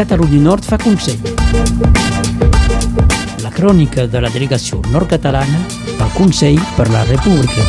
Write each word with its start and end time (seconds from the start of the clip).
Catalunya 0.00 0.40
Nord 0.40 0.64
fa 0.64 0.78
Consell. 0.80 1.20
La 3.44 3.50
crònica 3.52 4.06
de 4.08 4.20
la 4.24 4.30
delegació 4.32 4.78
nord-catalana 4.88 5.58
al 6.00 6.12
Consell 6.16 6.56
per 6.72 6.86
la 6.88 7.02
República. 7.04 7.66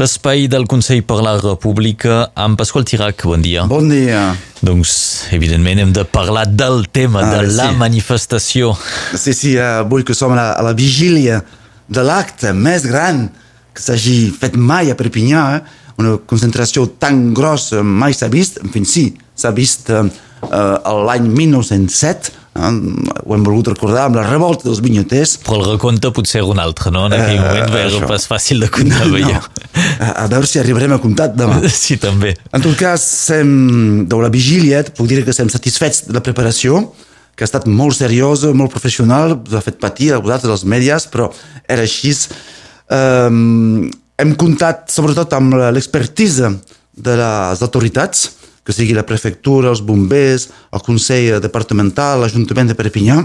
L'espai 0.00 0.46
del 0.48 0.64
Consell 0.70 1.02
per 1.04 1.18
la 1.26 1.34
República 1.42 2.30
amb 2.40 2.56
Pasqual 2.56 2.86
Tirac, 2.88 3.26
bon 3.28 3.44
dia. 3.44 3.66
Bon 3.68 3.84
dia. 3.92 4.22
Doncs, 4.64 5.26
evidentment, 5.36 5.82
hem 5.84 5.92
de 5.92 6.06
parlar 6.08 6.46
del 6.48 6.86
tema, 6.88 7.20
Ah, 7.26 7.34
de 7.36 7.52
la 7.52 7.68
sí. 7.68 7.76
manifestació. 7.76 8.72
Sí, 9.12 9.34
sí, 9.34 9.58
avui 9.58 10.04
que 10.08 10.14
som 10.14 10.32
a 10.32 10.36
la, 10.40 10.46
a 10.56 10.62
la 10.62 10.72
vigília 10.72 11.42
de 11.88 12.00
l'acte 12.06 12.54
més 12.56 12.88
gran 12.88 13.26
que 13.74 13.82
s'hagi 13.82 14.30
fet 14.32 14.56
mai 14.56 14.88
a 14.90 14.96
Perpinyà, 14.96 15.44
eh? 15.58 15.84
Una 15.98 16.16
concentració 16.30 16.86
tan 16.98 17.32
grossa 17.34 17.82
mai 17.82 18.14
s'ha 18.14 18.28
vist, 18.32 18.60
en 18.62 18.70
fi, 18.70 18.84
sí, 18.86 19.06
s'ha 19.38 19.50
vist 19.54 19.90
eh, 19.90 20.04
eh, 20.46 20.92
l'any 21.08 21.26
1907, 21.34 22.30
eh? 22.58 22.70
ho 23.24 23.34
hem 23.36 23.44
volgut 23.46 23.68
recordar 23.72 24.04
amb 24.08 24.16
la 24.18 24.24
revolta 24.26 24.66
dels 24.68 24.80
vinyoters, 24.82 25.36
Però 25.46 25.58
el 25.60 25.66
recompte 25.76 26.10
potser 26.14 26.40
era 26.40 26.48
un 26.50 26.58
altre, 26.62 26.90
no? 26.94 27.04
En 27.06 27.14
aquell 27.18 27.36
Eh, 27.38 27.42
moment 27.42 27.74
era 27.78 27.90
això. 27.90 28.06
pas 28.10 28.26
fàcil 28.30 28.60
de 28.64 28.68
comptar, 28.70 29.06
no, 29.06 29.12
veieu. 29.14 29.42
a, 30.00 30.08
a 30.24 30.26
veure 30.30 30.46
si 30.46 30.58
arribarem 30.58 30.92
a 30.96 30.98
comptar 31.02 31.28
demà. 31.34 31.60
Sí, 31.84 31.96
també. 32.02 32.34
En 32.54 32.62
tot 32.62 32.74
cas, 32.78 33.02
sem, 33.28 34.06
de 34.10 34.22
la 34.22 34.30
vigília, 34.34 34.82
puc 34.96 35.06
dir 35.10 35.22
que 35.24 35.30
estem 35.34 35.50
satisfets 35.50 36.06
de 36.08 36.14
la 36.18 36.22
preparació, 36.22 36.88
que 37.38 37.44
ha 37.46 37.50
estat 37.50 37.66
molt 37.70 37.94
seriosa, 37.94 38.50
molt 38.54 38.72
professional, 38.74 39.36
us 39.46 39.54
ha 39.54 39.62
fet 39.62 39.78
patir 39.78 40.10
a 40.12 40.18
vosaltres, 40.18 40.50
els 40.50 40.64
mèdies, 40.66 41.06
però 41.12 41.28
era 41.70 41.82
així. 41.86 42.10
Um, 42.90 43.90
hem 44.18 44.34
comptat 44.34 44.90
sobretot 44.90 45.32
amb 45.32 45.54
l'expertisa 45.74 46.52
de 46.98 47.16
les 47.16 47.62
autoritats, 47.62 48.30
que 48.64 48.74
sigui 48.74 48.92
la 48.92 49.06
prefectura, 49.06 49.70
els 49.70 49.80
bombers, 49.80 50.48
el 50.74 50.82
Consell 50.84 51.38
Departamental, 51.40 52.20
l'Ajuntament 52.20 52.68
de 52.68 52.76
Perpinyà, 52.76 53.22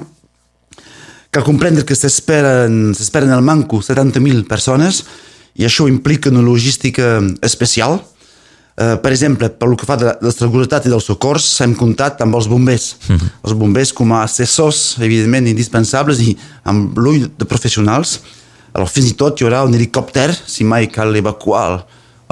Cal 1.34 1.42
comprendre 1.42 1.82
que 1.82 1.96
s'esperen 1.98 3.32
al 3.34 3.42
manco 3.42 3.80
70.000 3.82 4.44
persones 4.46 5.02
i 5.58 5.66
això 5.66 5.88
implica 5.90 6.30
una 6.30 6.44
logística 6.46 7.16
especial. 7.42 7.98
Eh, 8.78 9.00
per 9.02 9.10
exemple, 9.14 9.50
pel 9.50 9.74
que 9.78 9.88
fa 9.90 9.98
de 9.98 10.12
la, 10.14 10.34
seguretat 10.34 10.86
i 10.86 10.92
dels 10.94 11.10
socors, 11.10 11.48
hem 11.66 11.74
comptat 11.78 12.22
amb 12.22 12.38
els 12.38 12.46
bombers. 12.50 12.86
Mm 13.08 13.16
-hmm. 13.16 13.32
Els 13.46 13.58
bombers 13.58 13.94
com 13.94 14.14
a 14.14 14.22
assessors, 14.24 14.98
evidentment, 15.00 15.48
indispensables 15.48 16.22
i 16.22 16.38
amb 16.64 16.98
l'ull 16.98 17.26
de 17.38 17.46
professionals. 17.46 18.20
Alors, 18.74 18.90
fins 18.92 19.12
i 19.12 19.16
tot 19.20 19.38
hi 19.40 19.46
haurà 19.46 19.64
un 19.68 19.74
helicòpter, 19.78 20.32
si 20.34 20.64
mai 20.66 20.88
cal 20.90 21.14
evacuar 21.16 21.84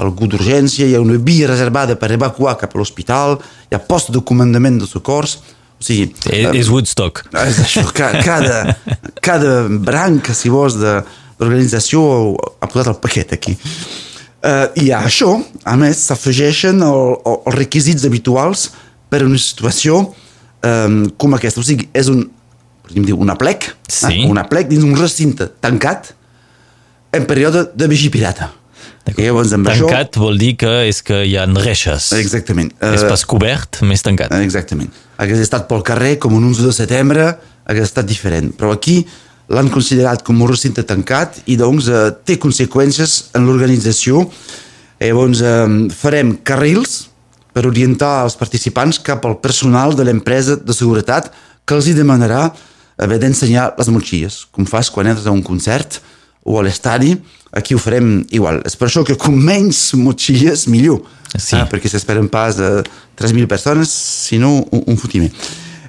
algú 0.02 0.26
d'urgència, 0.26 0.86
hi 0.88 0.96
ha 0.96 1.00
una 1.02 1.18
via 1.22 1.46
reservada 1.46 1.94
per 2.00 2.10
evacuar 2.16 2.56
cap 2.58 2.72
a 2.74 2.78
l'hospital, 2.80 3.36
hi 3.70 3.76
ha 3.76 3.82
post 3.86 4.10
de 4.10 4.22
comandament 4.26 4.80
de 4.82 4.88
socors, 4.90 5.36
o 5.78 5.84
sigui... 5.86 6.08
És, 6.32 6.48
és 6.64 6.70
Woodstock. 6.72 7.22
És 7.44 7.60
això, 7.62 7.84
ca- 7.94 8.16
cada, 8.24 8.76
cada 9.22 9.52
branca, 9.68 10.34
si 10.34 10.50
vols, 10.50 10.74
de- 10.80 11.00
d'organització 11.38 12.02
ha 12.62 12.68
posat 12.70 12.90
el 12.92 12.98
paquet 13.02 13.32
aquí. 13.38 13.54
Uh, 14.42 14.66
I 14.82 14.88
a 14.94 15.04
això, 15.06 15.36
a 15.70 15.76
més, 15.78 16.00
s'afegeixen 16.08 16.82
el, 16.82 17.02
el, 17.22 17.36
els 17.46 17.54
requisits 17.60 18.06
habituals 18.08 18.70
per 19.12 19.20
a 19.22 19.26
una 19.28 19.38
situació 19.38 20.00
um, 20.08 20.96
com 21.20 21.36
aquesta. 21.38 21.62
O 21.62 21.66
sigui, 21.66 21.86
és 21.94 22.10
un, 22.10 22.24
podríem 22.82 23.06
dir, 23.06 23.14
una 23.14 23.36
plec, 23.38 23.68
Sí. 23.86 24.24
eh? 24.24 24.26
una 24.30 24.42
plec 24.50 24.66
dins 24.72 24.82
un 24.86 24.96
recinte 24.98 25.46
tancat 25.62 26.10
en 27.12 27.26
període 27.28 27.66
de 27.74 27.88
vigia 27.88 28.10
pirata. 28.10 28.50
I 29.12 29.26
llavors, 29.26 29.50
amb 29.52 29.66
Tancat 29.66 30.16
vol 30.16 30.38
dir 30.38 30.52
que 30.56 30.70
és 30.86 31.02
que 31.04 31.24
hi 31.26 31.34
ha 31.36 31.44
reixes. 31.50 32.12
Això, 32.12 32.20
exactament. 32.22 32.70
És 32.80 33.02
Eh, 33.02 33.08
pas 33.08 33.24
cobert, 33.26 33.80
més 33.82 34.00
tancat. 34.02 34.30
Exactament. 34.40 34.90
Hagués 35.18 35.42
estat 35.42 35.66
pel 35.68 35.82
carrer 35.82 36.18
com 36.22 36.32
un 36.34 36.44
11 36.52 36.62
de 36.62 36.72
setembre, 36.72 37.36
hagués 37.66 37.90
estat 37.90 38.06
diferent. 38.06 38.52
Però 38.56 38.72
aquí 38.72 39.04
l'han 39.48 39.68
considerat 39.70 40.22
com 40.22 40.40
un 40.40 40.48
recinte 40.48 40.84
tancat 40.86 41.42
i 41.46 41.56
doncs 41.56 41.88
eh, 41.88 42.10
té 42.24 42.38
conseqüències 42.38 43.34
en 43.34 43.46
l'organització. 43.46 44.22
Eh, 45.00 45.08
Llavors 45.10 45.42
eh, 45.42 45.88
farem 45.90 46.36
carrils 46.46 47.08
per 47.52 47.66
orientar 47.66 48.22
els 48.24 48.36
participants 48.38 49.00
cap 49.02 49.26
al 49.26 49.40
personal 49.42 49.96
de 49.98 50.04
l'empresa 50.04 50.56
de 50.56 50.72
seguretat 50.72 51.32
que 51.66 51.74
els 51.74 51.86
hi 51.90 51.92
demanarà 51.98 52.52
haver 53.02 53.18
d'ensenyar 53.18 53.74
les 53.76 53.88
motxilles, 53.88 54.46
com 54.52 54.64
fas 54.64 54.88
quan 54.90 55.10
entres 55.10 55.26
a 55.26 55.34
un 55.34 55.42
concert 55.42 56.00
o 56.44 56.58
a 56.58 56.62
l'estadi, 56.66 57.14
aquí 57.52 57.74
ho 57.74 57.78
farem 57.78 58.24
igual. 58.34 58.60
És 58.66 58.74
per 58.76 58.88
això 58.88 59.04
que 59.06 59.16
com 59.20 59.34
menys 59.36 59.92
motxilles, 59.98 60.66
millor. 60.72 61.02
Sí. 61.32 61.56
Ah, 61.56 61.66
perquè 61.70 61.88
s'esperen 61.88 62.26
pas 62.28 62.58
eh, 62.60 62.82
3.000 63.16 63.46
persones, 63.48 63.88
sinó 64.28 64.56
un, 64.70 64.82
un 64.86 64.96
fotiment. 65.00 65.32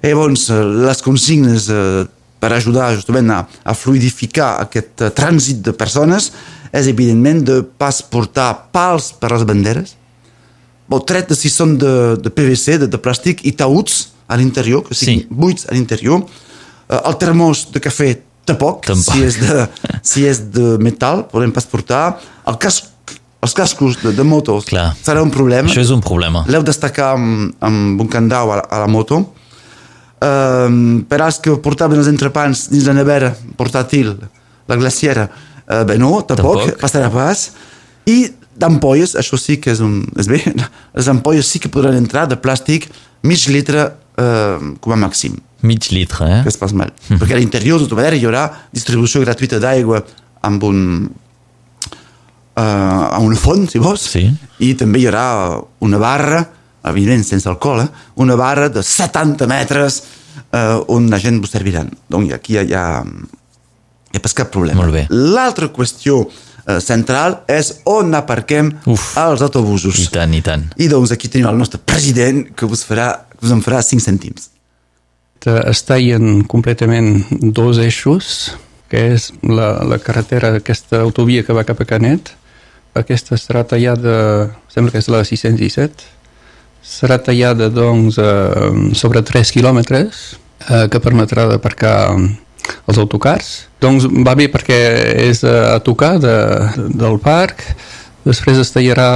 I 0.04 0.12
llavors, 0.12 0.50
eh, 0.52 0.60
les 0.88 1.02
consignes 1.04 1.70
eh, 1.72 2.04
per 2.44 2.52
ajudar 2.54 2.94
justament 2.96 3.32
a, 3.32 3.42
a 3.64 3.74
fluidificar 3.76 4.58
aquest 4.66 5.02
eh, 5.02 5.10
trànsit 5.16 5.62
de 5.66 5.74
persones 5.76 6.32
és, 6.74 6.88
evidentment, 6.92 7.42
de 7.46 7.60
pas 7.64 8.02
portar 8.04 8.70
pals 8.76 9.12
per 9.20 9.32
les 9.34 9.44
banderes, 9.48 9.96
o 10.94 11.00
tret 11.02 11.30
de 11.32 11.36
si 11.38 11.50
són 11.50 11.78
de, 11.82 11.92
de 12.22 12.30
PVC, 12.30 12.78
de, 12.84 12.88
de 12.92 13.00
plàstic, 13.02 13.40
i 13.50 13.54
taüts 13.58 14.12
a 14.30 14.38
l'interior, 14.38 14.84
que 14.86 14.94
siguin 14.94 15.24
Sí. 15.24 15.28
buits 15.32 15.66
a 15.66 15.74
l'interior. 15.74 16.22
Eh, 16.22 17.00
el 17.00 17.16
termós 17.18 17.66
de 17.74 17.82
cafè 17.82 18.12
tampoc, 18.46 18.82
Tampoc. 18.86 19.14
si 19.14 19.24
és 19.24 19.38
de, 19.40 19.68
si 20.04 20.26
és 20.28 20.40
de 20.54 20.78
metal, 20.84 21.26
podem 21.32 21.52
pas 21.56 21.66
portar. 21.70 22.20
El 22.50 22.58
casc, 22.62 22.90
els 23.44 23.54
cascos 23.56 23.98
de, 24.02 24.12
de 24.16 24.24
motos 24.24 24.66
Clar. 24.70 24.90
serà 25.04 25.24
un 25.24 25.32
problema. 25.32 25.68
Això 25.70 25.82
és 25.84 25.92
un 25.96 26.02
problema. 26.04 26.44
L'heu 26.48 26.64
destacar 26.64 27.14
amb, 27.18 27.54
amb 27.64 28.02
un 28.04 28.08
candau 28.12 28.52
a 28.54 28.62
la, 28.62 28.68
a 28.70 28.84
la 28.84 28.88
moto. 28.92 29.22
Um, 30.24 31.02
per 31.10 31.20
als 31.20 31.42
que 31.44 31.52
portaven 31.60 32.00
els 32.00 32.08
entrepans 32.08 32.70
dins 32.72 32.86
la 32.88 32.94
nevera 32.96 33.34
portàtil, 33.60 34.14
la 34.72 34.78
glaciera, 34.80 35.26
uh, 35.68 35.82
bé, 35.84 35.98
no, 36.00 36.22
tampoc, 36.24 36.62
Tampoc. 36.64 36.80
passarà 36.80 37.10
pas. 37.12 37.50
I 38.08 38.30
d'ampolles, 38.56 39.18
això 39.20 39.36
sí 39.40 39.58
que 39.60 39.74
és, 39.74 39.82
un, 39.84 39.98
és 40.20 40.30
bé, 40.32 40.40
les 40.96 41.10
ampolles 41.12 41.50
sí 41.50 41.60
que 41.60 41.72
podran 41.74 41.98
entrar 42.00 42.24
de 42.32 42.38
plàstic 42.40 42.88
mig 43.28 43.44
litre 43.52 43.90
uh, 44.18 44.74
com 44.80 44.94
a 44.94 45.00
màxim 45.08 45.40
Mig 45.64 45.88
litre, 45.96 46.26
eh? 46.28 46.40
que 46.44 46.52
és 46.52 46.58
pas 46.60 46.74
mal. 46.76 46.90
Perquè 47.08 47.38
a 47.38 47.40
l'interior, 47.40 47.80
de 47.80 47.96
manera, 47.96 48.18
hi 48.20 48.26
haurà 48.28 48.42
distribució 48.76 49.22
gratuïta 49.24 49.62
d'aigua 49.64 50.02
amb 50.44 50.64
un 50.68 50.80
uh, 52.58 53.16
amb 53.16 53.26
una 53.30 53.38
font, 53.40 53.64
si 53.72 53.80
vols, 53.80 54.04
Sí. 54.12 54.26
i 54.60 54.74
també 54.76 55.00
hi 55.00 55.08
haurà 55.08 55.62
una 55.88 55.98
barra, 56.02 56.44
evidentment 56.92 57.24
sense 57.24 57.48
alcohol, 57.48 57.82
eh? 57.86 57.88
una 58.20 58.36
barra 58.36 58.68
de 58.70 58.84
70 58.84 59.48
metres 59.48 60.02
uh, 60.52 60.84
on 60.92 61.08
la 61.10 61.20
gent 61.20 61.40
vos 61.42 61.52
serviran. 61.56 61.90
Donc 62.10 62.32
aquí 62.36 62.58
hi 62.60 62.74
ha, 62.76 63.04
hi 64.12 64.18
ha 64.18 64.22
pas 64.22 64.34
cap 64.36 64.52
problema. 64.52 64.82
Molt 64.84 64.94
bé. 64.94 65.06
L'altra 65.10 65.72
qüestió 65.72 66.26
uh, 66.28 66.80
central 66.84 67.40
és 67.48 67.78
on 67.90 68.14
aparquem 68.20 68.74
Uf. 68.86 69.14
els 69.18 69.42
autobusos. 69.48 69.96
I 70.04 70.10
tant, 70.12 70.34
i 70.36 70.42
tant. 70.44 70.68
I 70.76 70.90
doncs 70.92 71.16
aquí 71.16 71.32
tenim 71.32 71.48
el 71.48 71.58
nostre 71.58 71.80
president 71.80 72.50
que 72.56 72.68
vos, 72.68 72.84
farà, 72.84 73.14
us 73.44 73.54
en 73.54 73.64
farà 73.64 73.82
5 73.84 74.04
cèntims. 74.04 74.50
Es 75.44 75.84
tallen 75.84 76.46
completament 76.48 77.26
dos 77.42 77.80
eixos, 77.84 78.54
que 78.88 79.02
és 79.16 79.32
la, 79.44 79.84
la 79.90 80.00
carretera, 80.00 80.54
aquesta 80.60 81.02
autovia 81.04 81.44
que 81.44 81.56
va 81.56 81.66
cap 81.68 81.82
a 81.84 81.88
Canet. 81.90 82.32
Aquesta 82.96 83.36
serà 83.42 83.64
tallada, 83.68 84.52
sembla 84.72 84.94
que 84.94 85.02
és 85.02 85.10
la 85.12 85.24
617, 85.26 86.06
serà 86.84 87.18
tallada 87.24 87.70
doncs 87.74 88.20
sobre 89.00 89.24
3 89.26 89.52
quilòmetres 89.56 90.24
eh, 90.70 90.88
que 90.92 91.04
permetrà 91.04 91.48
d'aparcar 91.50 91.98
els 92.88 92.98
autocars. 93.02 93.68
Doncs 93.84 94.06
va 94.24 94.36
bé 94.40 94.48
perquè 94.52 94.80
és 95.26 95.44
a 95.48 95.80
tocar 95.84 96.20
de, 96.22 96.38
del 96.94 97.20
parc, 97.24 97.58
després 98.24 98.58
es 98.62 98.72
tallarà 98.72 99.10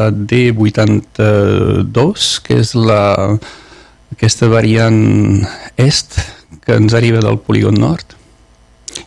la 0.00 0.08
D82, 0.10 2.40
que 2.44 2.54
és 2.60 2.74
la, 2.76 3.38
aquesta 4.12 4.48
variant 4.50 5.46
est 5.76 6.18
que 6.64 6.76
ens 6.76 6.94
arriba 6.94 7.22
del 7.24 7.38
polígon 7.38 7.78
nord 7.78 8.16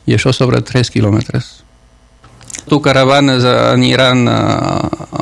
i 0.08 0.16
això 0.16 0.34
sobre 0.34 0.62
3 0.64 0.90
quilòmetres. 0.94 1.64
Autocaravanes 2.64 3.44
aniran 3.46 4.28
a, 4.32 4.40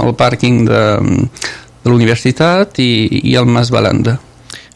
al 0.04 0.14
pàrquing 0.18 0.66
de, 0.68 0.82
de 1.82 1.90
l'universitat 1.90 2.78
i, 2.82 2.92
i 3.32 3.38
al 3.40 3.50
Mas 3.50 3.72
Balanda. 3.74 4.20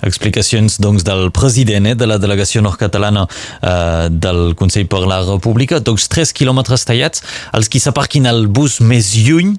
Explicacions 0.05 0.77
doncs, 0.81 1.05
del 1.07 1.29
president 1.33 1.87
eh, 1.89 1.95
de 1.97 2.07
la 2.09 2.17
delegació 2.21 2.61
nord-catalana 2.65 3.25
eh, 3.25 4.07
del 4.11 4.53
Consell 4.57 4.89
per 4.91 5.05
la 5.07 5.21
República. 5.23 5.79
Doncs 5.79 6.09
3 6.11 6.33
quilòmetres 6.35 6.85
tallats, 6.85 7.23
els 7.55 7.69
qui 7.71 7.81
s'aparquin 7.81 8.27
al 8.29 8.45
bus 8.47 8.81
més 8.81 9.13
lluny, 9.25 9.55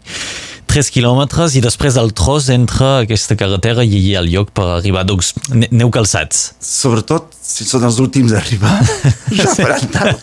3 0.77 0.91
quilòmetres 0.93 1.55
i 1.57 1.63
després 1.65 1.97
el 1.97 2.11
tros 2.13 2.51
entre 2.53 2.89
aquesta 3.07 3.37
carretera 3.41 3.85
i 3.85 4.11
al 4.19 4.27
lloc 4.29 4.51
per 4.57 4.67
arribar. 4.75 5.07
Doncs 5.09 5.31
ne- 5.55 5.71
neu 5.73 5.89
calçats. 5.95 6.51
sobretot 6.61 7.33
si 7.41 7.65
són 7.65 7.87
els 7.89 7.97
últims 8.03 8.35
a 8.35 8.43
arribar 8.43 8.75
ja 9.39 9.55
faran 9.55 9.89
tard 9.95 10.21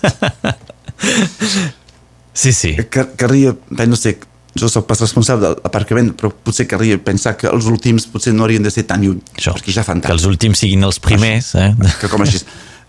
Sí, 2.34 2.52
sí. 2.54 2.76
Car 2.90 3.08
calia, 3.18 3.54
bé, 3.70 3.88
no 3.90 3.98
sé 3.98 4.18
jo 4.58 4.70
sóc 4.70 4.86
pas 4.86 5.00
responsable 5.02 5.50
de 5.50 5.62
l'aparcament, 5.64 6.12
però 6.18 6.30
potser 6.30 6.68
caldria 6.70 7.00
pensar 7.02 7.34
que 7.38 7.50
els 7.50 7.66
últims 7.70 8.06
potser 8.10 8.36
no 8.36 8.46
haurien 8.46 8.62
de 8.62 8.70
ser 8.74 8.84
tan 8.90 9.02
lluny, 9.02 9.18
Això, 9.38 9.54
perquè 9.56 9.74
ja 9.74 9.86
fan 9.86 10.02
que 10.02 10.08
tant. 10.08 10.14
els 10.14 10.28
últims 10.30 10.62
siguin 10.62 10.86
els 10.86 11.00
primers. 11.02 11.50
Eh? 11.58 11.72
Que 12.02 12.10
com 12.12 12.22
així. 12.22 12.44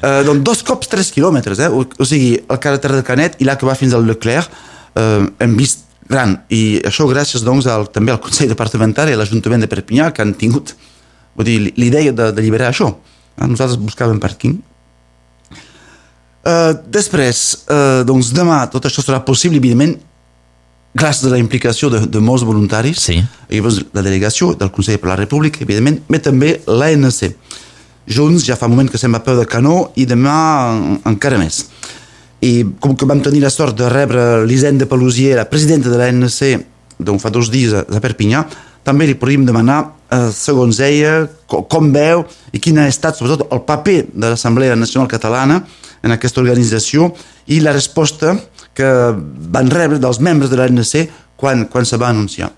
Uh, 0.04 0.20
doncs 0.26 0.44
dos 0.44 0.60
cops 0.68 0.90
tres 0.92 1.08
quilòmetres, 1.14 1.62
eh? 1.64 1.70
o, 1.72 1.86
o 1.88 2.08
sigui, 2.08 2.34
el 2.36 2.60
carretera 2.60 2.98
de 3.00 3.06
Canet 3.06 3.40
i 3.40 3.48
la 3.48 3.56
que 3.56 3.64
va 3.64 3.76
fins 3.80 3.96
al 3.96 4.04
Leclerc 4.04 4.50
uh, 4.52 5.24
hem 5.40 5.56
vist 5.56 5.83
gran, 6.08 6.36
i 6.52 6.80
això 6.84 7.06
gràcies 7.08 7.42
doncs 7.46 7.66
al, 7.66 7.86
també 7.92 8.12
al 8.12 8.20
Consell 8.20 8.48
Departamental 8.52 9.08
i 9.08 9.14
a 9.14 9.16
l'Ajuntament 9.20 9.62
de 9.64 9.68
Perpinyà 9.70 10.10
que 10.12 10.22
han 10.22 10.34
tingut 10.34 10.74
vull 11.36 11.46
dir, 11.48 11.72
l'idea 11.76 12.12
de, 12.12 12.30
de 12.32 12.40
alliberar 12.42 12.68
això. 12.70 12.92
Eh? 13.40 13.46
Nosaltres 13.48 13.78
buscàvem 13.82 14.20
pàrquing. 14.22 14.58
Uh, 16.44 16.74
després, 16.92 17.38
uh, 17.72 18.02
doncs 18.04 18.28
demà 18.36 18.66
tot 18.70 18.84
això 18.84 19.00
serà 19.02 19.22
possible, 19.24 19.56
evidentment, 19.56 19.94
gràcies 20.94 21.24
a 21.26 21.32
la 21.32 21.38
implicació 21.40 21.88
de, 21.90 22.02
de 22.06 22.20
molts 22.20 22.44
voluntaris, 22.44 23.00
Sí. 23.00 23.16
i 23.48 23.56
llavors 23.58 23.80
la 23.96 24.02
delegació 24.04 24.52
del 24.60 24.70
Consell 24.70 25.00
per 25.00 25.08
la 25.08 25.16
República, 25.16 25.62
evidentment, 25.64 26.02
però 26.06 26.20
també 26.28 26.58
l'ANC. 26.68 27.32
Junts 28.06 28.44
ja 28.44 28.58
fa 28.60 28.68
un 28.68 28.74
moment 28.76 28.90
que 28.92 28.98
estem 29.00 29.14
a 29.16 29.22
peu 29.24 29.38
de 29.40 29.46
canó 29.48 29.88
i 29.96 30.04
demà 30.04 30.36
en- 30.76 31.00
encara 31.14 31.38
més. 31.40 31.62
I 32.44 32.52
com 32.82 32.92
que 32.96 33.08
vam 33.08 33.22
tenir 33.24 33.40
la 33.40 33.52
sort 33.52 33.76
de 33.78 33.88
rebre 33.88 34.44
l'Hisenda 34.44 34.86
Pelusier, 34.90 35.34
la 35.38 35.48
presidenta 35.48 35.88
de 35.88 36.00
l'ANC, 36.00 36.40
doncs 36.98 37.24
fa 37.24 37.32
dos 37.32 37.48
dies 37.52 37.72
a, 37.72 37.84
Perpinyà, 38.04 38.44
també 38.84 39.06
li 39.08 39.16
podríem 39.16 39.46
demanar, 39.48 39.78
eh, 40.12 40.28
segons 40.34 40.80
ella, 40.84 41.24
co, 41.48 41.62
com 41.70 41.88
veu 41.94 42.26
i 42.52 42.60
quin 42.60 42.78
ha 42.78 42.88
estat, 42.90 43.16
sobretot, 43.16 43.48
el 43.48 43.64
paper 43.64 43.96
de 44.12 44.34
l'Assemblea 44.34 44.76
Nacional 44.76 45.08
Catalana 45.08 45.62
en 46.04 46.12
aquesta 46.12 46.42
organització 46.42 47.08
i 47.48 47.62
la 47.64 47.72
resposta 47.72 48.36
que 48.76 48.90
van 49.54 49.72
rebre 49.72 50.00
dels 50.02 50.20
membres 50.20 50.52
de 50.52 50.60
l'ANC 50.60 51.08
quan, 51.40 51.64
quan 51.72 51.88
se 51.88 51.96
va 51.96 52.12
anunciar. 52.12 52.52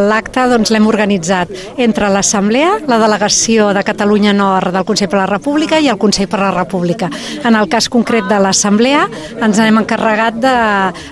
L'acte 0.00 0.40
doncs, 0.48 0.70
l'hem 0.72 0.86
organitzat 0.88 1.50
entre 1.84 2.08
l'Assemblea, 2.08 2.78
la 2.88 2.96
delegació 2.96 3.66
de 3.76 3.82
Catalunya 3.84 4.32
Nord 4.32 4.72
del 4.72 4.86
Consell 4.88 5.10
per 5.12 5.18
la 5.18 5.26
República 5.28 5.76
i 5.84 5.90
el 5.92 5.98
Consell 6.00 6.30
per 6.32 6.38
la 6.40 6.48
República. 6.54 7.10
En 7.44 7.52
el 7.60 7.68
cas 7.68 7.90
concret 7.92 8.24
de 8.24 8.38
l'Assemblea 8.40 9.02
ens 9.44 9.60
hem 9.60 9.82
encarregat 9.82 10.38
de 10.40 10.52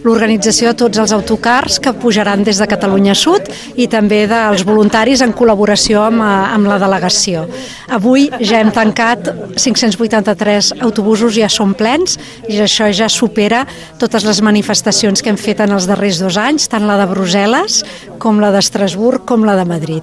l'organització 0.06 0.70
de 0.70 0.78
tots 0.80 1.02
els 1.02 1.12
autocars 1.12 1.76
que 1.76 1.92
pujaran 1.92 2.40
des 2.46 2.56
de 2.56 2.68
Catalunya 2.70 3.12
Sud 3.12 3.50
i 3.76 3.84
també 3.84 4.22
dels 4.30 4.64
voluntaris 4.64 5.20
en 5.20 5.36
col·laboració 5.36 6.06
amb, 6.06 6.24
eh, 6.24 6.30
amb 6.56 6.72
la 6.72 6.80
delegació. 6.80 7.44
Avui 7.92 8.30
ja 8.40 8.62
hem 8.62 8.72
tancat 8.72 9.28
583 9.60 10.72
autobusos, 10.80 11.36
ja 11.36 11.52
són 11.52 11.76
plens 11.76 12.16
i 12.48 12.56
això 12.64 12.88
ja 12.88 13.12
supera 13.12 13.66
totes 13.98 14.24
les 14.24 14.40
manifestacions 14.40 15.20
que 15.20 15.28
hem 15.28 15.36
fet 15.36 15.60
en 15.60 15.76
els 15.76 15.84
darrers 15.84 16.24
dos 16.24 16.40
anys, 16.40 16.70
tant 16.72 16.88
la 16.88 16.96
de 16.96 17.10
Brussel·les 17.12 17.84
com 18.20 18.40
la 18.40 18.50
d'Estrasburg 18.70 19.24
com 19.26 19.42
la 19.44 19.56
de 19.58 19.64
Madrid. 19.66 20.02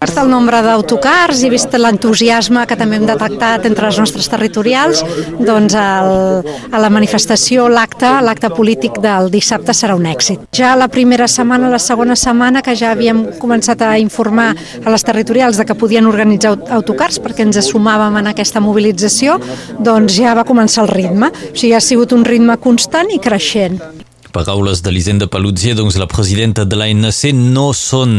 Vist 0.00 0.16
el 0.20 0.28
nombre 0.30 0.60
d'autocars 0.62 1.40
i 1.44 1.48
vist 1.50 1.72
l'entusiasme 1.80 2.62
que 2.68 2.76
també 2.78 2.96
hem 2.98 3.06
detectat 3.08 3.64
entre 3.68 3.88
les 3.88 3.98
nostres 3.98 4.28
territorials, 4.30 5.00
doncs 5.40 5.74
el, 5.76 6.10
a 6.70 6.80
la 6.80 6.90
manifestació, 6.92 7.66
l'acte, 7.68 8.08
l'acte 8.24 8.48
polític 8.54 9.00
del 9.04 9.28
dissabte 9.32 9.74
serà 9.76 9.96
un 9.98 10.06
èxit. 10.08 10.46
Ja 10.56 10.74
la 10.76 10.88
primera 10.92 11.26
setmana, 11.28 11.68
la 11.72 11.80
segona 11.82 12.16
setmana, 12.16 12.62
que 12.62 12.76
ja 12.76 12.92
havíem 12.94 13.24
començat 13.40 13.82
a 13.84 13.96
informar 14.00 14.52
a 14.84 14.92
les 14.94 15.04
territorials 15.04 15.60
de 15.60 15.64
que 15.68 15.74
podien 15.76 16.06
organitzar 16.08 16.54
aut- 16.54 16.72
autocars 16.78 17.18
perquè 17.20 17.44
ens 17.48 17.60
sumàvem 17.68 18.20
en 18.20 18.32
aquesta 18.32 18.60
mobilització, 18.64 19.40
doncs 19.80 20.16
ja 20.20 20.36
va 20.36 20.44
començar 20.48 20.84
el 20.86 20.92
ritme. 20.92 21.32
O 21.32 21.56
sigui, 21.56 21.74
ha 21.76 21.80
sigut 21.84 22.12
un 22.16 22.24
ritme 22.24 22.56
constant 22.60 23.10
i 23.12 23.18
creixent. 23.18 23.80
Paraules 24.36 24.82
de 24.84 24.92
l'Hisenda 24.92 25.24
Paluzier, 25.32 25.72
doncs 25.78 25.96
la 25.96 26.06
presidenta 26.10 26.66
de 26.68 26.76
l'ANC 26.76 27.30
no 27.32 27.70
són 27.72 28.10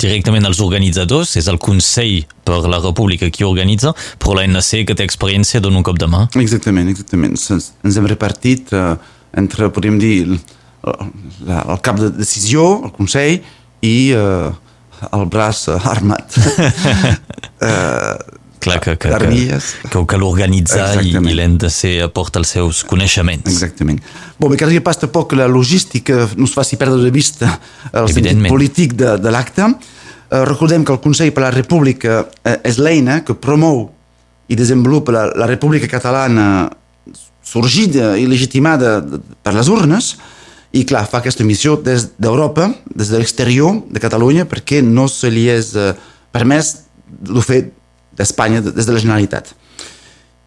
directament 0.00 0.48
els 0.48 0.62
organitzadors, 0.64 1.34
és 1.36 1.50
el 1.52 1.58
Consell 1.60 2.22
per 2.48 2.62
la 2.64 2.78
República 2.80 3.28
qui 3.28 3.44
organitza, 3.44 3.92
però 4.22 4.38
l'ANC 4.38 4.86
que 4.88 4.96
té 4.96 5.04
experiència 5.04 5.60
dona 5.60 5.82
un 5.82 5.84
cop 5.84 5.98
de 6.00 6.08
mà. 6.08 6.22
Exactament, 6.40 6.88
exactament. 6.94 7.36
Ens, 7.36 7.68
hem 7.84 8.08
repartit 8.08 8.72
eh, 8.72 8.94
entre, 9.36 9.68
podríem 9.68 10.00
dir, 10.00 10.14
el, 10.24 11.12
la, 11.44 11.60
el 11.66 11.84
cap 11.84 12.00
de 12.00 12.08
decisió, 12.22 12.64
el 12.86 12.96
Consell, 12.96 13.44
i 13.84 13.96
eh, 14.16 14.48
el 15.12 15.28
braç 15.28 15.66
eh, 15.74 15.90
armat. 15.92 16.40
eh, 17.68 18.16
Clar 18.66 18.80
que, 18.82 18.96
que, 18.98 19.08
que, 19.08 19.14
Armilles. 19.14 19.68
que 19.90 19.98
ho 19.98 20.04
cal 20.10 20.22
organitzar 20.26 20.88
i, 21.02 21.12
i 21.14 21.34
l'ANC 21.38 21.84
aporta 22.04 22.40
els 22.42 22.50
seus 22.56 22.82
coneixements. 22.84 23.46
Exactament. 23.48 24.00
Bon, 24.38 24.50
bé, 24.52 24.58
caldria 24.60 24.82
pas 24.84 24.98
tampoc 24.98 25.30
que 25.32 25.38
la 25.38 25.46
logística 25.48 26.26
no 26.36 26.44
es 26.50 26.54
faci 26.56 26.76
perdre 26.76 27.00
de 27.04 27.10
vista 27.14 27.54
el 27.92 28.08
sentit 28.12 28.46
polític 28.50 28.96
de, 28.98 29.16
de 29.22 29.30
l'acte. 29.34 29.68
Eh, 30.26 30.44
recordem 30.44 30.82
que 30.84 30.90
el 30.92 30.98
Consell 31.00 31.30
per 31.32 31.44
la 31.46 31.52
República 31.54 32.24
eh, 32.42 32.56
és 32.66 32.80
l'eina 32.82 33.20
que 33.24 33.36
promou 33.38 33.84
i 34.50 34.56
desenvolupa 34.58 35.14
la, 35.14 35.24
la 35.38 35.46
República 35.46 35.86
Catalana 35.90 36.68
sorgida 37.46 38.16
i 38.18 38.26
legitimada 38.26 39.00
de- 39.00 39.20
per 39.42 39.54
les 39.54 39.68
urnes 39.70 40.16
i 40.74 40.82
clar, 40.84 41.04
fa 41.08 41.20
aquesta 41.22 41.44
missió 41.46 41.76
des 41.78 42.08
d'Europa, 42.18 42.66
des 42.94 43.08
de 43.08 43.18
l'exterior 43.22 43.78
de 43.88 44.00
Catalunya, 44.02 44.44
perquè 44.50 44.82
no 44.82 45.06
se 45.08 45.30
li 45.30 45.46
és 45.48 45.70
eh, 45.78 45.92
permès 46.34 46.72
de 47.06 47.40
fer 47.40 47.60
d'Espanya, 48.16 48.60
de- 48.64 48.72
des 48.72 48.86
de 48.86 48.92
la 48.92 49.00
Generalitat. 49.02 49.52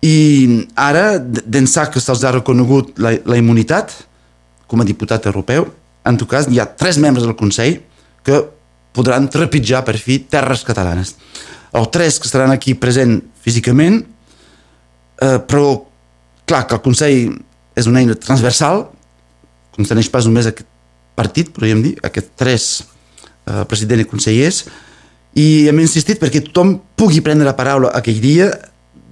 I 0.01 0.65
ara, 0.79 1.17
d'ençà 1.19 1.89
que 1.91 1.99
se'ls 1.99 2.23
ha 2.23 2.31
reconegut 2.31 2.97
la, 3.03 3.11
la 3.25 3.37
immunitat 3.37 3.91
com 4.69 4.79
a 4.81 4.85
diputat 4.87 5.25
europeu, 5.27 5.67
en 6.07 6.17
tot 6.17 6.29
cas 6.31 6.47
hi 6.47 6.59
ha 6.61 6.65
tres 6.65 6.97
membres 7.01 7.25
del 7.25 7.35
Consell 7.35 7.81
que 8.23 8.39
podran 8.95 9.27
trepitjar 9.29 9.83
per 9.85 9.97
fi 9.99 10.19
terres 10.23 10.63
catalanes. 10.65 11.15
Els 11.75 11.89
tres 11.93 12.17
que 12.19 12.25
estaran 12.29 12.51
aquí 12.53 12.73
present 12.73 13.19
físicament, 13.43 13.99
eh, 15.21 15.37
però 15.45 15.83
clar 16.49 16.65
que 16.67 16.75
el 16.79 16.81
Consell 16.85 17.35
és 17.75 17.85
una 17.87 17.99
eina 18.01 18.15
transversal, 18.15 18.87
conteneix 19.75 20.09
pas 20.11 20.25
només 20.25 20.47
aquest 20.49 20.67
partit, 21.15 21.51
podríem 21.53 21.83
dir, 21.83 21.93
aquests 22.03 22.31
tres 22.39 22.65
eh, 23.45 23.65
presidents 23.69 24.05
i 24.05 24.09
consellers, 24.09 24.63
i 25.37 25.67
hem 25.69 25.81
insistit 25.81 26.19
perquè 26.21 26.41
tothom 26.45 26.77
pugui 26.97 27.21
prendre 27.25 27.47
la 27.47 27.57
paraula 27.57 27.91
aquell 27.97 28.19
dia, 28.21 28.49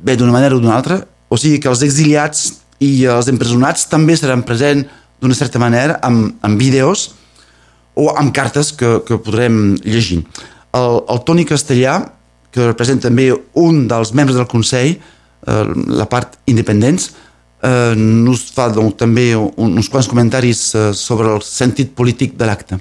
bé 0.02 0.16
d'una 0.18 0.34
manera 0.34 0.56
o 0.56 0.62
d'una 0.62 0.75
altra, 0.78 1.02
o 1.30 1.38
sigui 1.38 1.60
que 1.62 1.69
els 1.69 1.84
exiliats 1.86 2.48
i 2.84 3.06
els 3.10 3.30
empresonats 3.31 3.88
també 3.92 4.16
seran 4.18 4.46
presents 4.46 4.88
d'una 5.22 5.38
certa 5.38 5.60
manera 5.60 5.98
amb, 6.06 6.36
amb 6.46 6.60
vídeos 6.62 7.12
o 7.98 8.12
amb 8.14 8.34
cartes 8.34 8.72
que, 8.78 9.00
que 9.06 9.18
podrem 9.18 9.75
llegir. 9.81 10.21
El, 10.78 11.00
el 11.09 11.21
Toni 11.26 11.45
Castellà, 11.50 12.00
que 12.54 12.68
representa 12.68 13.09
també 13.09 13.31
un 13.57 13.88
dels 13.90 14.14
membres 14.14 14.38
del 14.38 14.50
Consell, 14.50 14.97
eh, 14.97 15.64
la 15.97 16.06
part 16.09 16.38
independents, 16.45 17.09
eh, 17.66 17.95
nos 17.97 18.45
fa 18.54 18.69
doncs, 18.74 18.97
també 19.00 19.31
un, 19.36 19.74
uns 19.74 19.90
quants 19.90 20.09
comentaris 20.12 20.68
eh, 20.76 20.92
sobre 20.94 21.33
el 21.33 21.42
sentit 21.45 21.95
polític 21.97 22.38
de 22.38 22.50
l'acte. 22.50 22.80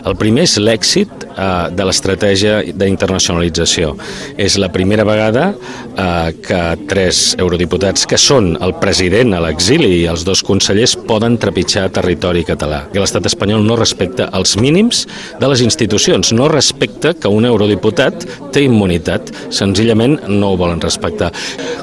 El 0.00 0.16
primer 0.18 0.46
és 0.48 0.56
l'èxit 0.58 1.10
eh, 1.28 1.68
de 1.76 1.84
l'estratègia 1.86 2.56
d'internacionalització. 2.64 3.92
És 4.40 4.56
la 4.58 4.70
primera 4.72 5.04
vegada 5.06 5.50
eh, 5.52 6.32
que 6.42 6.60
tres 6.90 7.20
eurodiputats, 7.38 8.06
que 8.08 8.18
són 8.18 8.56
el 8.64 8.72
president 8.80 9.36
a 9.36 9.42
l'exili 9.44 9.90
i 10.00 10.06
els 10.10 10.24
dos 10.26 10.42
consellers, 10.42 10.96
poden 11.06 11.36
trepitjar 11.38 11.90
territori 11.94 12.42
català. 12.48 12.86
Que 12.90 13.02
l'estat 13.02 13.28
espanyol 13.30 13.62
no 13.66 13.76
respecta 13.78 14.30
els 14.34 14.56
mínims 14.58 15.04
de 15.38 15.52
les 15.52 15.62
institucions, 15.62 16.32
no 16.32 16.48
respecta 16.50 17.12
que 17.12 17.30
un 17.30 17.46
eurodiputat 17.46 18.26
té 18.52 18.64
immunitat, 18.66 19.30
senzillament 19.52 20.18
no 20.32 20.54
ho 20.54 20.58
volen 20.58 20.82
respectar. 20.82 21.30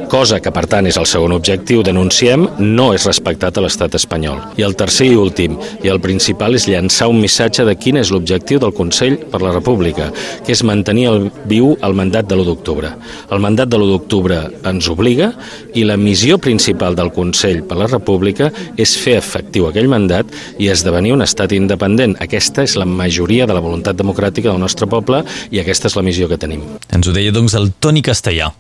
Cosa 0.09 0.41
que, 0.41 0.51
per 0.51 0.65
tant, 0.67 0.89
és 0.89 0.97
el 0.97 1.07
segon 1.07 1.37
objectiu, 1.37 1.85
denunciem, 1.85 2.47
no 2.59 2.89
és 2.97 3.05
respectat 3.07 3.55
a 3.55 3.63
l'estat 3.63 3.95
espanyol. 3.95 4.41
I 4.57 4.65
el 4.65 4.75
tercer 4.75 5.11
i 5.13 5.15
últim, 5.15 5.55
i 5.85 5.93
el 5.93 6.01
principal, 6.03 6.57
és 6.57 6.67
llançar 6.67 7.07
un 7.13 7.21
missatge 7.21 7.63
de 7.69 7.77
quin 7.77 7.98
és 8.01 8.11
l'objectiu 8.13 8.59
del 8.61 8.73
Consell 8.75 9.17
per 9.31 9.41
la 9.43 9.53
República, 9.53 10.09
que 10.45 10.53
és 10.55 10.63
mantenir 10.67 11.07
el, 11.11 11.27
viu 11.49 11.73
el 11.85 11.95
mandat 11.97 12.29
de 12.29 12.37
l'1 12.37 12.47
d'octubre. 12.47 12.91
El 13.29 13.43
mandat 13.43 13.71
de 13.71 13.77
l'1 13.79 13.91
d'octubre 13.93 14.39
ens 14.69 14.89
obliga 14.91 15.31
i 15.77 15.85
la 15.87 15.97
missió 15.99 16.39
principal 16.41 16.97
del 16.97 17.11
Consell 17.15 17.63
per 17.67 17.79
la 17.79 17.89
República 17.89 18.51
és 18.79 18.95
fer 18.99 19.17
efectiu 19.19 19.69
aquell 19.69 19.89
mandat 19.91 20.31
i 20.59 20.71
esdevenir 20.71 21.13
un 21.15 21.25
estat 21.25 21.55
independent. 21.57 22.17
Aquesta 22.23 22.65
és 22.67 22.77
la 22.79 22.87
majoria 22.89 23.47
de 23.49 23.55
la 23.55 23.63
voluntat 23.63 23.99
democràtica 23.99 24.51
del 24.51 24.61
nostre 24.61 24.89
poble 24.89 25.23
i 25.51 25.61
aquesta 25.61 25.91
és 25.91 25.97
la 25.99 26.05
missió 26.05 26.29
que 26.31 26.39
tenim. 26.41 26.65
Ens 26.89 27.07
ho 27.07 27.15
deia 27.15 27.33
doncs 27.35 27.57
el 27.59 27.71
Toni 27.79 28.03
Castellà. 28.05 28.51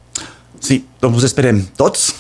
Sí, 0.59 0.83
doncs 1.01 1.21
us 1.21 1.29
esperem 1.31 1.63
tots. 1.79 2.11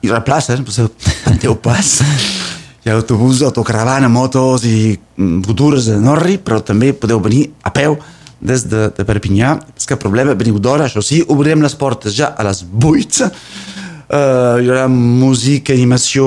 Hi 0.00 0.10
haurà 0.10 0.22
places, 0.24 0.62
potser 0.62 0.90
teniu 1.24 1.58
pas. 1.64 1.98
Hi 2.80 2.88
ha 2.88 2.94
autobús, 2.96 3.42
autocaravana, 3.44 4.08
motos 4.08 4.62
i 4.64 4.94
mm, 4.96 5.42
futures 5.44 5.84
de 5.90 5.98
Norri, 6.00 6.38
però 6.40 6.62
també 6.64 6.94
podeu 6.96 7.20
venir 7.20 7.42
a 7.60 7.74
peu 7.76 7.98
des 8.40 8.64
de, 8.72 8.86
de 8.96 9.04
Perpinyà. 9.04 9.50
És 9.76 9.84
cap 9.84 10.00
problema, 10.00 10.32
veniu 10.32 10.56
d'hora, 10.56 10.86
això 10.88 11.02
sí, 11.04 11.18
obrirem 11.28 11.60
les 11.60 11.76
portes 11.76 12.16
ja 12.16 12.30
a 12.32 12.46
les 12.48 12.62
8. 12.64 13.28
Uh, 13.28 14.62
hi 14.64 14.70
haurà 14.70 14.86
música, 14.88 15.76
animació, 15.76 16.24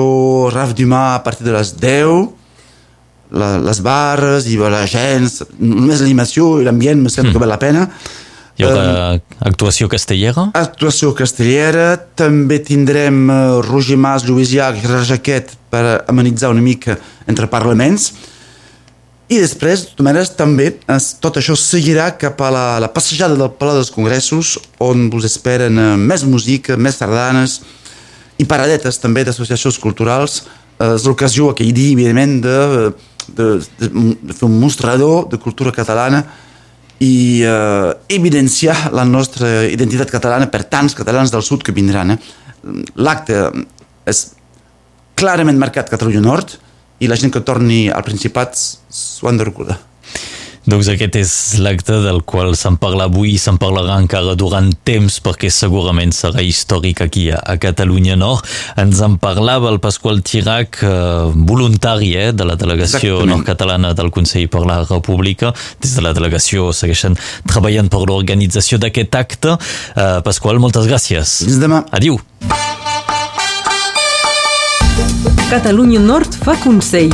Raf 0.54 0.76
Dumà 0.78 1.02
a 1.16 1.24
partir 1.26 1.48
de 1.48 1.56
les 1.56 1.74
10. 1.82 2.22
la, 3.34 3.48
les 3.58 3.80
barres 3.82 4.46
i 4.46 4.54
la 4.54 4.84
gent, 4.86 5.26
només 5.58 6.04
l'animació 6.04 6.60
i 6.60 6.68
l'ambient 6.68 7.02
me 7.02 7.10
sembla 7.10 7.32
mm. 7.32 7.34
que 7.34 7.42
val 7.42 7.50
la 7.56 7.58
pena. 7.58 7.88
Hi 8.54 8.62
haurà 8.62 8.82
um, 9.16 9.22
actuació 9.50 9.88
castellera? 9.90 10.46
Actuació 10.54 11.10
castellera, 11.18 11.96
també 12.14 12.60
tindrem 12.62 13.24
uh, 13.26 13.38
Roger 13.66 13.96
Mas, 13.98 14.22
Lluís 14.28 14.52
Llach 14.54 14.78
i 14.78 14.86
Rajaquet 14.86 15.56
per 15.74 15.82
amenitzar 16.06 16.52
una 16.54 16.62
mica 16.62 16.94
entre 17.26 17.48
parlaments. 17.50 18.12
I 19.26 19.40
després, 19.40 19.82
de 19.82 19.90
totes 19.90 20.06
maneres, 20.06 20.30
també 20.38 20.68
tot 21.24 21.40
això 21.40 21.56
seguirà 21.58 22.12
cap 22.20 22.38
a 22.44 22.52
la, 22.54 22.66
la 22.84 22.92
passejada 22.94 23.34
del 23.40 23.50
Palau 23.58 23.80
dels 23.80 23.90
Congressos 23.90 24.54
on 24.84 25.08
us 25.10 25.26
esperen 25.32 25.80
uh, 25.80 25.88
més 25.98 26.22
música, 26.22 26.78
més 26.78 27.00
sardanes 27.02 27.58
i 28.38 28.46
paradetes 28.46 29.02
també 29.02 29.26
d'associacions 29.26 29.80
culturals. 29.82 30.44
Uh, 30.78 30.94
és 30.94 31.08
l'ocasió 31.08 31.50
aquell 31.50 31.74
dia, 31.74 31.90
evidentment, 31.98 32.38
de, 32.46 32.56
de, 33.34 33.50
de, 33.82 33.90
de 34.30 34.38
fer 34.38 34.46
un 34.46 34.60
mostrador 34.62 35.26
de 35.32 35.42
cultura 35.42 35.74
catalana 35.74 36.22
i 37.02 37.42
eh, 37.42 37.90
evidenciar 38.14 38.92
la 38.94 39.04
nostra 39.04 39.64
identitat 39.66 40.12
catalana 40.12 40.50
per 40.50 40.64
tants 40.70 40.94
catalans 40.94 41.32
del 41.34 41.42
sud 41.42 41.64
que 41.64 41.74
vindran. 41.74 42.14
Eh? 42.14 42.18
L'acte 42.96 43.48
és 44.06 44.26
clarament 45.18 45.58
marcat 45.58 45.90
Catalunya 45.90 46.22
Nord 46.22 46.56
i 47.02 47.10
la 47.10 47.18
gent 47.18 47.32
que 47.34 47.42
torni 47.42 47.88
al 47.90 48.04
Principat 48.06 48.54
s'ho 48.54 49.28
han 49.28 49.40
de 49.40 49.46
recordar. 49.46 49.78
Doncs 50.64 50.88
aquest 50.88 51.16
és 51.20 51.32
l'acte 51.60 51.98
del 52.00 52.22
qual 52.24 52.54
se'n 52.56 52.78
parla 52.80 53.04
avui 53.10 53.34
i 53.34 53.40
se'n 53.40 53.58
parlarà 53.60 53.98
encara 54.00 54.32
durant 54.38 54.70
temps 54.88 55.18
perquè 55.20 55.50
segurament 55.52 56.14
serà 56.16 56.40
històric 56.40 57.02
aquí 57.04 57.26
a, 57.28 57.42
a 57.44 57.58
Catalunya 57.60 58.16
Nord. 58.16 58.48
Ens 58.80 59.02
en 59.04 59.18
parlava 59.20 59.68
el 59.68 59.80
Pasqual 59.84 60.22
Tirac, 60.24 60.80
eh, 60.80 61.28
voluntari 61.52 62.14
eh, 62.16 62.30
de 62.32 62.48
la 62.48 62.56
delegació 62.56 63.20
nord-catalana 63.28 63.92
del 63.92 64.08
Consell 64.14 64.48
per 64.48 64.64
la 64.64 64.80
República. 64.88 65.52
Des 65.84 65.92
de 65.98 66.06
la 66.06 66.14
delegació 66.16 66.72
segueixen 66.72 67.18
treballant 67.44 67.92
per 67.92 68.00
l'organització 68.08 68.80
d'aquest 68.80 69.20
acte. 69.20 69.58
Eh, 69.92 70.20
Pasqual, 70.24 70.64
moltes 70.64 70.88
gràcies. 70.88 71.42
Fins 71.44 71.60
demà. 71.60 71.84
Adiu. 71.92 72.16
Catalunya 75.52 76.00
Nord 76.00 76.40
fa 76.40 76.56
Consell. 76.64 77.12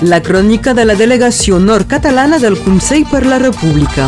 La 0.00 0.20
crònica 0.22 0.74
de 0.78 0.84
la 0.84 0.94
delegació 0.94 1.58
nord-catalana 1.58 2.38
del 2.38 2.54
Consell 2.62 3.02
per 3.10 3.26
la 3.26 3.42
República. 3.42 4.06